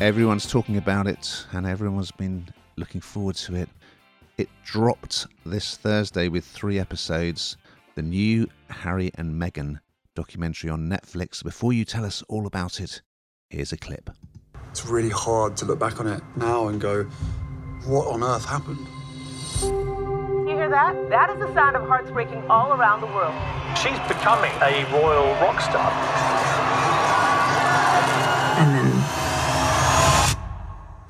Everyone's 0.00 0.46
talking 0.48 0.76
about 0.76 1.08
it 1.08 1.44
and 1.50 1.66
everyone's 1.66 2.12
been 2.12 2.46
looking 2.76 3.00
forward 3.00 3.34
to 3.34 3.56
it. 3.56 3.68
It 4.36 4.48
dropped 4.64 5.26
this 5.44 5.76
Thursday 5.76 6.28
with 6.28 6.44
three 6.44 6.78
episodes. 6.78 7.56
The 7.96 8.02
new 8.02 8.46
Harry 8.70 9.10
and 9.16 9.34
Meghan 9.34 9.80
documentary 10.14 10.70
on 10.70 10.88
Netflix. 10.88 11.42
Before 11.42 11.72
you 11.72 11.84
tell 11.84 12.04
us 12.04 12.22
all 12.28 12.46
about 12.46 12.80
it, 12.80 13.02
here's 13.50 13.72
a 13.72 13.76
clip. 13.76 14.08
It's 14.70 14.86
really 14.86 15.10
hard 15.10 15.56
to 15.56 15.64
look 15.64 15.80
back 15.80 15.98
on 15.98 16.06
it 16.06 16.22
now 16.36 16.68
and 16.68 16.80
go, 16.80 17.02
what 17.84 18.06
on 18.06 18.22
earth 18.22 18.44
happened? 18.44 18.86
You 20.48 20.56
hear 20.56 20.70
that? 20.70 20.94
That 21.10 21.30
is 21.30 21.40
the 21.40 21.52
sound 21.54 21.74
of 21.74 21.82
hearts 21.88 22.12
breaking 22.12 22.48
all 22.48 22.72
around 22.72 23.00
the 23.00 23.08
world. 23.08 23.34
She's 23.76 23.98
becoming 24.06 24.52
a 24.62 24.84
royal 24.92 25.26
rock 25.42 25.60
star. 25.60 25.90
And 28.60 28.76
then 28.76 29.18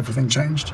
Everything 0.00 0.30
changed. 0.30 0.72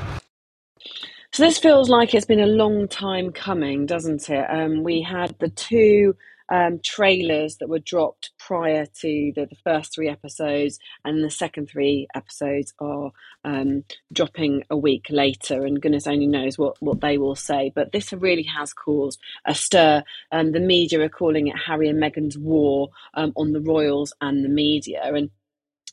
So 1.32 1.42
this 1.42 1.58
feels 1.58 1.88
like 1.88 2.14
it's 2.14 2.24
been 2.24 2.38
a 2.38 2.46
long 2.46 2.86
time 2.86 3.32
coming, 3.32 3.84
doesn't 3.84 4.30
it? 4.30 4.46
Um, 4.48 4.84
we 4.84 5.02
had 5.02 5.34
the 5.40 5.48
two 5.48 6.14
um, 6.48 6.78
trailers 6.84 7.56
that 7.56 7.68
were 7.68 7.80
dropped 7.80 8.30
prior 8.38 8.86
to 8.86 9.32
the, 9.34 9.46
the, 9.46 9.56
first 9.64 9.92
three 9.92 10.08
episodes, 10.08 10.78
and 11.04 11.24
the 11.24 11.30
second 11.30 11.68
three 11.68 12.06
episodes 12.14 12.72
are 12.78 13.10
um, 13.44 13.82
dropping 14.12 14.62
a 14.70 14.76
week 14.76 15.06
later, 15.10 15.64
and 15.64 15.82
goodness 15.82 16.06
only 16.06 16.28
knows 16.28 16.56
what, 16.56 16.80
what 16.80 17.00
they 17.00 17.18
will 17.18 17.34
say. 17.34 17.72
But 17.74 17.90
this 17.90 18.12
really 18.12 18.45
has 18.45 18.72
caused 18.72 19.18
a 19.45 19.56
stir. 19.56 20.04
Um, 20.30 20.52
the 20.52 20.60
media 20.60 21.02
are 21.02 21.08
calling 21.08 21.48
it 21.48 21.56
Harry 21.66 21.88
and 21.88 22.00
Meghan's 22.00 22.38
war 22.38 22.90
um, 23.14 23.32
on 23.34 23.50
the 23.50 23.60
royals 23.60 24.12
and 24.20 24.45
the 24.45 24.48
media, 24.48 25.02
and 25.02 25.30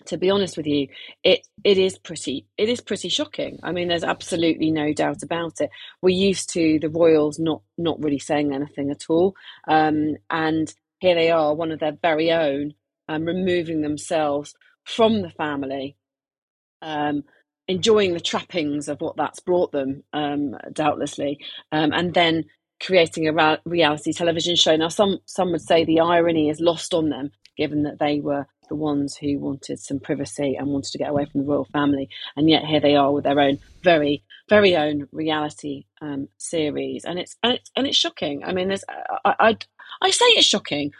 to 0.08 0.18
be 0.18 0.30
honest 0.30 0.58
with 0.58 0.68
you, 0.68 0.88
it 1.24 1.48
it 1.64 1.78
is 1.78 1.98
pretty 1.98 2.46
it 2.58 2.70
is 2.70 2.82
pretty 2.82 3.10
shocking. 3.10 3.60
I 3.64 3.72
mean, 3.72 3.88
there's 3.88 4.04
absolutely 4.04 4.72
no 4.72 4.94
doubt 4.94 5.24
about 5.24 5.62
it. 5.62 5.70
We're 6.02 6.10
used 6.10 6.50
to 6.54 6.80
the 6.80 6.90
royals 6.90 7.40
not 7.40 7.62
not 7.78 8.02
really 8.04 8.20
saying 8.20 8.54
anything 8.54 8.92
at 8.92 9.06
all, 9.10 9.36
um, 9.68 10.18
and 10.30 10.74
here 11.00 11.16
they 11.16 11.32
are, 11.32 11.54
one 11.54 11.72
of 11.72 11.80
their 11.80 11.98
very 12.02 12.32
own, 12.32 12.74
um, 13.10 13.26
removing 13.26 13.82
themselves 13.82 14.54
from 14.86 15.22
the 15.22 15.30
family, 15.32 15.98
um, 16.82 17.24
enjoying 17.68 18.14
the 18.14 18.20
trappings 18.20 18.88
of 18.88 19.02
what 19.02 19.18
that's 19.18 19.40
brought 19.42 19.72
them, 19.72 20.04
um, 20.14 20.56
doubtlessly, 20.72 21.40
um, 21.72 21.92
and 21.94 22.14
then 22.14 22.46
creating 22.82 23.28
a 23.28 23.60
reality 23.66 24.12
television 24.14 24.56
show. 24.56 24.76
Now, 24.76 24.90
some 24.90 25.20
some 25.26 25.52
would 25.52 25.62
say 25.62 25.84
the 25.86 26.00
irony 26.02 26.50
is 26.50 26.60
lost 26.60 26.94
on 26.94 27.10
them, 27.10 27.32
given 27.58 27.84
that 27.84 28.00
they 28.00 28.20
were 28.20 28.48
the 28.70 28.76
ones 28.76 29.16
who 29.16 29.40
wanted 29.40 29.80
some 29.80 30.00
privacy 30.00 30.56
and 30.56 30.68
wanted 30.68 30.92
to 30.92 30.98
get 30.98 31.10
away 31.10 31.26
from 31.26 31.42
the 31.42 31.48
royal 31.48 31.66
family, 31.66 32.10
and 32.36 32.50
yet 32.50 32.66
here 32.66 32.80
they 32.80 32.96
are 32.96 33.12
with 33.12 33.24
their 33.24 33.40
own 33.40 33.60
very 33.84 34.24
very 34.50 34.76
own 34.76 35.08
reality 35.12 35.86
um, 36.02 36.28
series, 36.38 37.06
and 37.06 37.20
it's 37.20 37.36
and 37.44 37.54
it's 37.54 37.72
and 37.76 37.88
it's 37.88 37.98
shocking. 37.98 38.44
I 38.44 38.54
mean, 38.54 38.68
there's 38.68 38.84
I 39.26 39.36
I, 39.40 39.58
I 40.02 40.10
say 40.10 40.26
it's 40.26 40.48
shocking. 40.48 40.92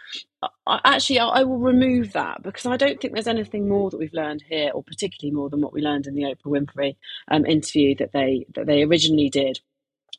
I, 0.66 0.80
actually, 0.84 1.18
I, 1.20 1.26
I 1.26 1.42
will 1.44 1.58
remove 1.58 2.12
that 2.12 2.42
because 2.42 2.66
I 2.66 2.76
don't 2.76 3.00
think 3.00 3.14
there's 3.14 3.26
anything 3.26 3.68
more 3.68 3.90
that 3.90 3.98
we've 3.98 4.12
learned 4.12 4.44
here, 4.48 4.70
or 4.74 4.82
particularly 4.82 5.34
more 5.34 5.48
than 5.48 5.60
what 5.60 5.72
we 5.72 5.80
learned 5.80 6.06
in 6.06 6.14
the 6.14 6.24
Oprah 6.24 6.66
Winfrey 6.66 6.96
um, 7.30 7.46
interview 7.46 7.94
that 7.96 8.12
they 8.12 8.46
that 8.54 8.66
they 8.66 8.82
originally 8.82 9.30
did 9.30 9.60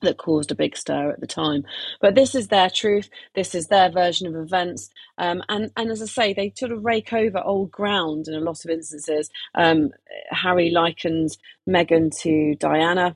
that 0.05 0.17
caused 0.17 0.51
a 0.51 0.55
big 0.55 0.77
stir 0.77 1.11
at 1.11 1.19
the 1.19 1.27
time. 1.27 1.65
But 2.01 2.15
this 2.15 2.33
is 2.33 2.47
their 2.47 2.69
truth. 2.69 3.09
This 3.35 3.53
is 3.53 3.67
their 3.67 3.91
version 3.91 4.27
of 4.27 4.35
events. 4.35 4.89
Um, 5.17 5.43
and, 5.49 5.71
and 5.75 5.91
as 5.91 6.01
I 6.01 6.05
say, 6.05 6.33
they 6.33 6.53
sort 6.55 6.71
of 6.71 6.83
rake 6.83 7.13
over 7.13 7.39
old 7.39 7.71
ground 7.71 8.27
in 8.27 8.33
a 8.33 8.39
lot 8.39 8.63
of 8.63 8.71
instances. 8.71 9.29
Um, 9.53 9.89
Harry 10.31 10.71
likens 10.71 11.37
Meghan 11.67 12.17
to 12.21 12.55
Diana. 12.55 13.15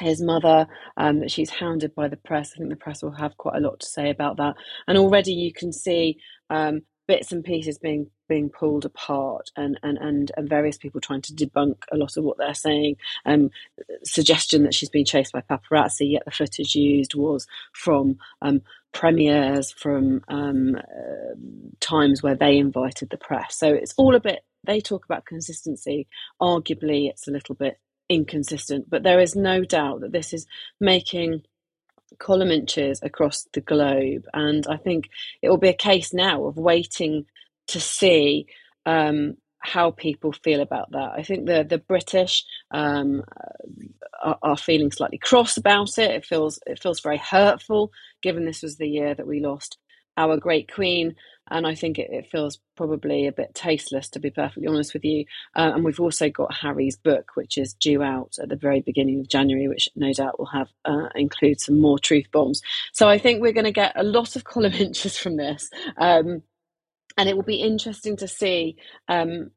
His 0.00 0.20
mother, 0.20 0.66
um, 0.96 1.28
she's 1.28 1.50
hounded 1.50 1.94
by 1.94 2.08
the 2.08 2.16
press. 2.16 2.52
I 2.54 2.58
think 2.58 2.70
the 2.70 2.76
press 2.76 3.02
will 3.02 3.12
have 3.12 3.36
quite 3.36 3.56
a 3.56 3.60
lot 3.60 3.78
to 3.80 3.86
say 3.86 4.10
about 4.10 4.38
that. 4.38 4.56
And 4.88 4.98
already 4.98 5.32
you 5.32 5.52
can 5.52 5.72
see 5.72 6.18
um, 6.50 6.82
bits 7.06 7.32
and 7.32 7.44
pieces 7.44 7.78
being 7.78 8.10
being 8.28 8.48
pulled 8.48 8.84
apart 8.86 9.50
and, 9.56 9.78
and, 9.82 9.98
and, 9.98 10.32
and 10.36 10.48
various 10.48 10.78
people 10.78 11.00
trying 11.00 11.20
to 11.20 11.34
debunk 11.34 11.76
a 11.92 11.96
lot 11.96 12.16
of 12.16 12.24
what 12.24 12.38
they're 12.38 12.54
saying. 12.54 12.96
Um, 13.26 13.50
suggestion 14.02 14.62
that 14.62 14.74
she's 14.74 14.88
been 14.88 15.04
chased 15.04 15.32
by 15.32 15.42
paparazzi, 15.42 16.10
yet 16.12 16.24
the 16.24 16.30
footage 16.30 16.74
used 16.74 17.14
was 17.14 17.46
from 17.74 18.16
um, 18.40 18.62
premieres, 18.92 19.72
from 19.72 20.24
um, 20.28 20.76
uh, 20.76 21.34
times 21.80 22.22
where 22.22 22.34
they 22.34 22.56
invited 22.56 23.10
the 23.10 23.18
press. 23.18 23.56
So 23.58 23.68
it's 23.68 23.94
all 23.98 24.14
a 24.14 24.20
bit, 24.20 24.44
they 24.64 24.80
talk 24.80 25.04
about 25.04 25.26
consistency. 25.26 26.06
Arguably, 26.40 27.10
it's 27.10 27.28
a 27.28 27.32
little 27.32 27.54
bit 27.54 27.78
inconsistent, 28.08 28.88
but 28.88 29.02
there 29.02 29.20
is 29.20 29.34
no 29.36 29.64
doubt 29.64 30.00
that 30.00 30.12
this 30.12 30.32
is 30.32 30.46
making 30.80 31.42
column 32.18 32.50
inches 32.50 33.00
across 33.02 33.46
the 33.52 33.60
globe. 33.60 34.26
And 34.32 34.66
I 34.68 34.76
think 34.76 35.08
it 35.42 35.48
will 35.48 35.58
be 35.58 35.68
a 35.68 35.74
case 35.74 36.12
now 36.12 36.44
of 36.44 36.56
waiting 36.56 37.26
to 37.68 37.80
see 37.80 38.46
um, 38.86 39.36
how 39.58 39.90
people 39.90 40.32
feel 40.32 40.60
about 40.60 40.92
that. 40.92 41.12
I 41.16 41.22
think 41.22 41.46
the 41.46 41.64
the 41.64 41.78
British 41.78 42.44
um, 42.70 43.24
are, 44.22 44.38
are, 44.42 44.56
feeling 44.56 44.90
slightly 44.90 45.18
cross 45.18 45.56
about 45.56 45.98
it. 45.98 46.10
It 46.10 46.24
feels 46.24 46.58
it 46.66 46.82
feels 46.82 47.00
very 47.00 47.16
hurtful, 47.16 47.90
given 48.22 48.44
this 48.44 48.62
was 48.62 48.76
the 48.76 48.88
year 48.88 49.14
that 49.14 49.26
we 49.26 49.40
lost 49.40 49.78
our 50.16 50.36
great 50.36 50.72
queen, 50.72 51.16
and 51.50 51.66
I 51.66 51.74
think 51.74 51.98
it, 51.98 52.10
it 52.10 52.30
feels 52.30 52.58
probably 52.76 53.26
a 53.26 53.32
bit 53.32 53.54
tasteless, 53.54 54.08
to 54.10 54.20
be 54.20 54.30
perfectly 54.30 54.66
honest 54.66 54.94
with 54.94 55.04
you. 55.04 55.26
Uh, 55.54 55.72
and 55.74 55.84
we've 55.84 56.00
also 56.00 56.30
got 56.30 56.54
Harry's 56.54 56.96
book, 56.96 57.32
which 57.34 57.58
is 57.58 57.74
due 57.74 58.02
out 58.02 58.36
at 58.40 58.48
the 58.48 58.56
very 58.56 58.80
beginning 58.80 59.20
of 59.20 59.28
January, 59.28 59.68
which 59.68 59.88
no 59.94 60.12
doubt 60.12 60.38
will 60.38 60.46
have 60.46 60.68
uh, 60.84 61.08
include 61.14 61.60
some 61.60 61.80
more 61.80 61.98
truth 61.98 62.26
bombs. 62.32 62.62
So 62.92 63.08
I 63.08 63.18
think 63.18 63.42
we're 63.42 63.52
going 63.52 63.64
to 63.64 63.72
get 63.72 63.92
a 63.94 64.02
lot 64.02 64.36
of 64.36 64.44
column 64.44 64.72
inches 64.78 65.16
from 65.16 65.36
this. 65.36 65.70
Um, 65.96 66.42
and 67.16 67.28
it 67.28 67.36
will 67.36 67.44
be 67.44 67.60
interesting 67.60 68.16
to 68.16 68.28
see 68.28 68.76
um, 69.08 69.50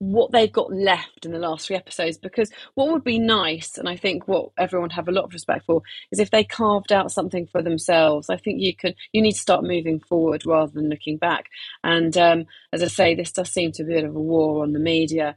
what 0.00 0.32
they've 0.32 0.52
got 0.52 0.72
left 0.72 1.24
in 1.24 1.32
the 1.32 1.38
last 1.38 1.66
three 1.66 1.76
episodes 1.76 2.18
because 2.18 2.50
what 2.74 2.90
would 2.90 3.04
be 3.04 3.18
nice 3.18 3.78
and 3.78 3.88
i 3.88 3.96
think 3.96 4.26
what 4.26 4.50
everyone 4.58 4.90
have 4.90 5.08
a 5.08 5.12
lot 5.12 5.24
of 5.24 5.32
respect 5.32 5.64
for 5.66 5.82
is 6.10 6.18
if 6.18 6.30
they 6.30 6.44
carved 6.44 6.92
out 6.92 7.12
something 7.12 7.46
for 7.46 7.62
themselves. 7.62 8.30
I 8.30 8.36
think 8.36 8.60
you 8.60 8.74
can 8.74 8.94
you 9.12 9.22
need 9.22 9.32
to 9.32 9.38
start 9.38 9.64
moving 9.64 10.00
forward 10.00 10.46
rather 10.46 10.72
than 10.72 10.88
looking 10.88 11.16
back. 11.18 11.46
And 11.84 12.16
um, 12.16 12.46
as 12.72 12.82
i 12.82 12.86
say 12.86 13.14
this 13.14 13.32
does 13.32 13.50
seem 13.50 13.72
to 13.72 13.84
be 13.84 13.94
a 13.94 13.96
bit 13.96 14.04
of 14.04 14.16
a 14.16 14.20
war 14.20 14.62
on 14.62 14.72
the 14.72 14.78
media 14.78 15.36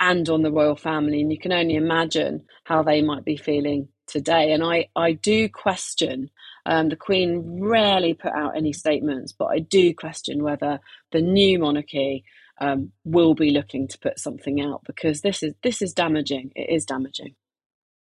and 0.00 0.28
on 0.28 0.42
the 0.42 0.52
royal 0.52 0.76
family 0.76 1.20
and 1.20 1.30
you 1.32 1.38
can 1.38 1.52
only 1.52 1.76
imagine 1.76 2.44
how 2.64 2.82
they 2.82 3.02
might 3.02 3.24
be 3.24 3.36
feeling 3.36 3.88
today. 4.06 4.52
And 4.52 4.62
i 4.62 4.88
i 4.96 5.12
do 5.12 5.48
question 5.48 6.30
um, 6.64 6.90
the 6.90 6.96
Queen 6.96 7.60
rarely 7.60 8.14
put 8.14 8.32
out 8.32 8.56
any 8.56 8.72
statements, 8.72 9.32
but 9.32 9.46
I 9.46 9.58
do 9.58 9.92
question 9.94 10.44
whether 10.44 10.78
the 11.10 11.20
new 11.20 11.58
monarchy 11.58 12.24
um, 12.62 12.92
will 13.04 13.34
be 13.34 13.50
looking 13.50 13.88
to 13.88 13.98
put 13.98 14.20
something 14.20 14.60
out 14.60 14.82
because 14.86 15.20
this 15.20 15.42
is 15.42 15.52
this 15.64 15.82
is 15.82 15.92
damaging. 15.92 16.52
It 16.54 16.70
is 16.70 16.86
damaging. 16.86 17.34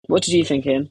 What 0.08 0.24
did 0.24 0.34
you 0.34 0.44
think, 0.44 0.66
Ian? 0.66 0.90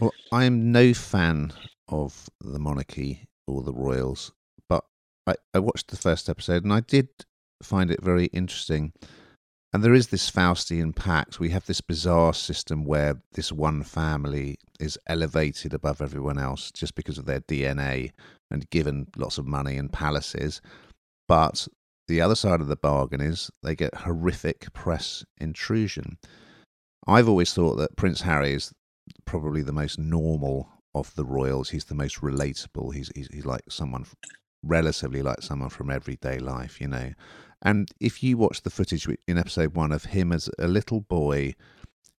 Well, 0.00 0.12
I 0.32 0.44
am 0.44 0.72
no 0.72 0.92
fan 0.92 1.52
of 1.88 2.28
the 2.40 2.58
monarchy 2.58 3.28
or 3.46 3.62
the 3.62 3.72
royals, 3.72 4.32
but 4.68 4.84
I, 5.24 5.36
I 5.54 5.60
watched 5.60 5.88
the 5.88 5.96
first 5.96 6.28
episode 6.28 6.64
and 6.64 6.72
I 6.72 6.80
did 6.80 7.08
find 7.62 7.92
it 7.92 8.02
very 8.02 8.26
interesting. 8.26 8.92
And 9.72 9.84
there 9.84 9.94
is 9.94 10.08
this 10.08 10.28
Faustian 10.28 10.94
pact. 10.94 11.38
We 11.38 11.50
have 11.50 11.66
this 11.66 11.80
bizarre 11.80 12.34
system 12.34 12.84
where 12.84 13.22
this 13.34 13.52
one 13.52 13.84
family 13.84 14.56
is 14.80 14.98
elevated 15.06 15.74
above 15.74 16.00
everyone 16.00 16.38
else 16.38 16.72
just 16.72 16.96
because 16.96 17.18
of 17.18 17.26
their 17.26 17.40
DNA 17.40 18.12
and 18.50 18.68
given 18.70 19.06
lots 19.16 19.38
of 19.38 19.46
money 19.46 19.76
and 19.76 19.92
palaces. 19.92 20.60
But 21.28 21.68
the 22.08 22.20
other 22.20 22.34
side 22.34 22.60
of 22.60 22.68
the 22.68 22.76
bargain 22.76 23.20
is 23.20 23.50
they 23.62 23.74
get 23.74 23.94
horrific 23.94 24.72
press 24.72 25.24
intrusion. 25.38 26.18
I've 27.06 27.28
always 27.28 27.52
thought 27.52 27.76
that 27.76 27.96
Prince 27.96 28.22
Harry 28.22 28.52
is 28.52 28.72
probably 29.24 29.62
the 29.62 29.72
most 29.72 29.98
normal 29.98 30.68
of 30.94 31.14
the 31.14 31.24
royals. 31.24 31.70
He's 31.70 31.84
the 31.84 31.94
most 31.94 32.20
relatable. 32.20 32.94
He's 32.94 33.10
he's, 33.14 33.28
he's 33.32 33.46
like 33.46 33.62
someone 33.68 34.06
relatively 34.62 35.22
like 35.22 35.42
someone 35.42 35.68
from 35.68 35.90
everyday 35.90 36.38
life, 36.38 36.80
you 36.80 36.88
know. 36.88 37.12
And 37.62 37.88
if 38.00 38.22
you 38.22 38.36
watch 38.36 38.62
the 38.62 38.70
footage 38.70 39.08
in 39.26 39.38
episode 39.38 39.74
one 39.74 39.92
of 39.92 40.06
him 40.06 40.32
as 40.32 40.50
a 40.58 40.68
little 40.68 41.00
boy 41.00 41.54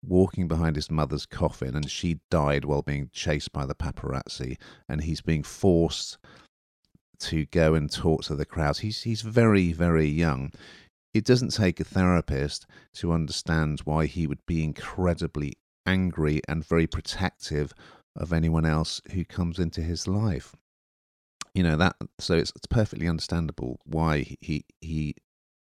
walking 0.03 0.47
behind 0.47 0.77
his 0.77 0.91
mother's 0.91 1.27
coffin 1.27 1.75
and 1.75 1.91
she 1.91 2.21
died 2.31 2.65
while 2.65 2.83
being 2.83 3.11
chased 3.13 3.53
by 3.53 3.67
the 3.67 3.75
paparazzi 3.75 4.57
and 4.89 5.03
he's 5.03 5.21
being 5.21 5.43
forced 5.43 6.17
to 7.21 7.47
go 7.47 7.75
and 7.75 7.91
talk 7.91 8.25
to 8.25 8.37
the 8.37 8.45
crowds. 8.45 8.81
He's 8.81 9.03
he's 9.03 9.23
very 9.23 9.73
very 9.73 10.09
young. 10.09 10.53
It 11.15 11.25
doesn't 11.25 11.55
take 11.55 11.81
a 11.81 11.85
therapist 11.85 12.67
to 12.95 13.13
understand 13.13 13.81
why 13.85 14.07
he 14.07 14.27
would 14.27 14.45
be 14.47 14.63
incredibly 14.63 15.55
angry 15.87 16.43
and 16.47 16.65
very 16.65 16.87
protective 16.87 17.73
of 18.15 18.33
anyone 18.33 18.67
else 18.67 19.01
who 19.13 19.25
comes 19.25 19.59
into 19.59 19.81
his 19.81 20.07
life. 20.07 20.55
You 21.55 21.63
know 21.63 21.77
that 21.77 21.97
so 22.19 22.35
it's, 22.35 22.53
it's 22.55 22.67
perfectly 22.67 23.09
understandable 23.09 23.81
why 23.85 24.37
he 24.41 24.65
he 24.81 25.15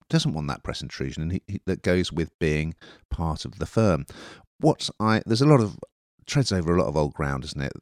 doesn't 0.09 0.33
want 0.33 0.47
that 0.47 0.63
press 0.63 0.81
intrusion, 0.81 1.23
and 1.23 1.31
he, 1.33 1.41
he, 1.47 1.61
that 1.65 1.81
goes 1.81 2.11
with 2.11 2.37
being 2.39 2.75
part 3.09 3.45
of 3.45 3.59
the 3.59 3.65
firm. 3.65 4.05
What 4.59 4.89
I 4.99 5.21
there's 5.25 5.41
a 5.41 5.47
lot 5.47 5.61
of 5.61 5.77
treads 6.25 6.51
over 6.51 6.75
a 6.75 6.79
lot 6.79 6.87
of 6.87 6.97
old 6.97 7.13
ground, 7.13 7.43
isn't 7.43 7.61
it? 7.61 7.73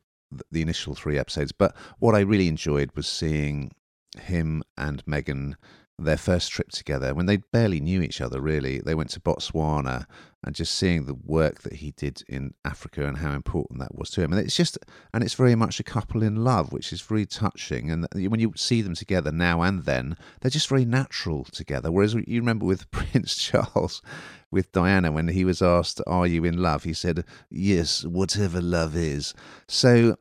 The, 0.51 0.61
initial 0.61 0.95
three 0.95 1.17
episodes, 1.17 1.51
but 1.51 1.75
what 1.99 2.15
I 2.15 2.21
really 2.21 2.47
enjoyed 2.47 2.91
was 2.95 3.07
seeing 3.07 3.71
him 4.17 4.63
and 4.77 5.03
Meghan 5.05 5.55
their 5.99 6.17
first 6.17 6.51
trip 6.51 6.69
together 6.69 7.13
when 7.13 7.27
they 7.27 7.37
barely 7.37 7.79
knew 7.79 8.01
each 8.01 8.19
other 8.19 8.41
really. 8.41 8.79
They 8.79 8.95
went 8.95 9.11
to 9.11 9.19
botswana 9.19 10.05
and 10.43 10.55
just 10.55 10.75
seeing 10.75 11.05
the 11.05 11.13
work 11.13 11.61
that 11.61 11.73
he 11.73 11.91
did 11.91 12.23
in 12.27 12.53
africa 12.65 13.07
and 13.07 13.17
how 13.17 13.31
important 13.31 13.79
that 13.79 13.95
was 13.95 14.09
to 14.11 14.21
him. 14.21 14.33
And 14.33 14.41
it's 14.41 14.55
just 14.55 14.77
and 15.13 15.23
it's 15.23 15.35
very 15.35 15.55
much 15.55 15.79
a 15.79 15.83
couple 15.83 16.23
in 16.23 16.43
love 16.43 16.73
which 16.73 16.91
is 16.91 17.01
very 17.01 17.25
touching. 17.25 17.91
And 17.91 18.07
when 18.13 18.39
you 18.39 18.53
see 18.55 18.81
them 18.81 18.95
together 18.95 19.31
now 19.31 19.61
and 19.61 19.83
then 19.83 20.17
they're 20.41 20.49
just 20.49 20.67
very 20.67 20.85
natural 20.85 21.45
together. 21.45 21.91
Whereas 21.91 22.15
you 22.15 22.39
remember 22.39 22.65
with 22.65 22.89
prince 22.91 23.35
charles 23.35 24.01
with 24.49 24.71
diana 24.71 25.11
when 25.11 25.27
he 25.27 25.45
was 25.45 25.61
asked 25.61 26.01
are 26.07 26.27
you 26.27 26.43
in 26.43 26.57
love? 26.57 26.83
he 26.83 26.93
said 26.93 27.23
yes 27.49 28.03
whatever 28.03 28.61
love 28.61 28.95
is. 28.95 29.35
So 29.67 30.17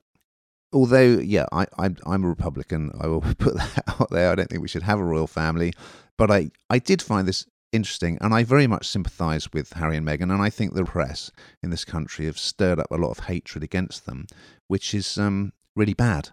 although 0.73 1.19
yeah, 1.19 1.47
I, 1.53 1.67
I'm 1.79 1.97
I'm 2.07 2.25
a 2.25 2.29
Republican. 2.29 2.93
I 3.01 3.07
will 3.07 3.21
put 3.39 3.55
that 3.57 3.85
out 4.01 4.11
there. 4.11 4.31
I 4.31 4.35
don't 4.35 4.49
think 4.49 4.63
we 4.63 4.69
should 4.69 4.83
have 4.83 4.99
a 4.99 5.05
royal 5.05 5.27
family, 5.27 5.73
but 6.19 6.31
I 6.31 6.51
I 6.71 6.79
did 6.79 7.03
find 7.03 7.27
this 7.27 7.47
interesting, 7.73 8.19
and 8.21 8.35
I 8.35 8.45
very 8.45 8.67
much 8.67 8.87
sympathise 8.87 9.53
with 9.53 9.73
Harry 9.73 9.97
and 9.97 10.07
Meghan, 10.07 10.33
and 10.33 10.43
I 10.43 10.51
think 10.51 10.75
the 10.75 10.85
press 10.85 11.31
in 11.63 11.71
this 11.71 11.85
country 11.85 12.27
have 12.27 12.39
stirred 12.39 12.79
up 12.79 12.91
a 12.91 12.97
lot 12.97 13.11
of 13.11 13.21
hatred 13.27 13.65
against 13.65 14.07
them, 14.07 14.27
which 14.69 14.95
is 14.95 15.19
um 15.19 15.53
really 15.77 15.95
bad. 15.95 16.31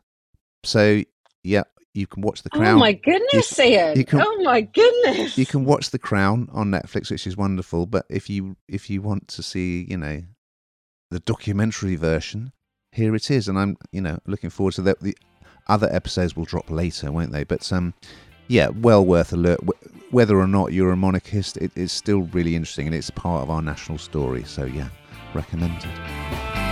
So 0.64 1.04
yeah, 1.44 1.64
you 1.94 2.08
can 2.08 2.22
watch 2.22 2.44
The 2.44 2.50
Crown. 2.50 2.76
Oh 2.76 2.80
my 2.80 2.94
goodness, 2.94 3.58
you, 3.58 3.64
Ian! 3.64 3.98
You 3.98 4.06
can, 4.06 4.22
oh 4.22 4.42
my 4.44 4.62
goodness! 4.62 5.38
You 5.38 5.46
can 5.46 5.66
watch 5.66 5.90
The 5.92 6.00
Crown 6.00 6.48
on 6.52 6.72
Netflix, 6.72 7.10
which 7.10 7.26
is 7.26 7.38
wonderful. 7.38 7.86
But 7.86 8.06
if 8.10 8.30
you 8.30 8.58
if 8.68 8.90
you 8.90 9.02
want 9.02 9.28
to 9.30 9.44
see, 9.44 9.86
you 9.90 9.98
know, 9.98 10.22
the 11.12 11.20
documentary 11.22 11.96
version, 11.96 12.52
here 12.92 13.16
it 13.16 13.30
is, 13.32 13.48
and 13.48 13.58
I'm 13.58 13.78
you 13.92 14.02
know 14.02 14.20
looking 14.26 14.50
forward 14.50 14.74
to 14.76 14.82
that. 14.84 15.00
The 15.00 15.18
other 15.68 15.90
episodes 15.92 16.36
will 16.36 16.46
drop 16.46 16.70
later, 16.70 17.12
won't 17.12 17.32
they? 17.32 17.44
But 17.44 17.72
um, 17.72 17.94
yeah, 18.48 18.70
well 18.70 19.06
worth 19.06 19.34
a 19.34 19.38
look. 19.38 19.60
Whether 20.12 20.40
or 20.40 20.48
not 20.48 20.74
you're 20.74 20.92
a 20.92 20.98
monarchist, 20.98 21.58
it 21.58 21.72
is 21.76 21.92
still 21.92 22.22
really 22.34 22.56
interesting, 22.56 22.88
and 22.88 22.96
it's 22.96 23.12
part 23.12 23.44
of 23.44 23.50
our 23.50 23.62
national 23.62 24.00
story. 24.00 24.44
So 24.44 24.66
yeah, 24.66 24.90
recommended. 25.34 26.69